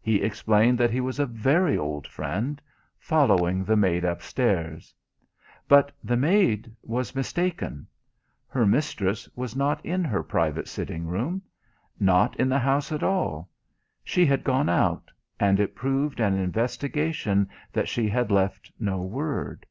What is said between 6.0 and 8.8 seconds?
the maid was mistaken; her